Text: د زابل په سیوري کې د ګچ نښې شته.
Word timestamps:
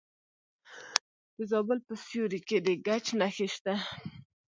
د 1.35 1.37
زابل 1.51 1.79
په 1.87 1.93
سیوري 2.05 2.39
کې 2.47 2.57
د 2.65 2.67
ګچ 2.85 3.05
نښې 3.19 3.47
شته. 3.55 3.73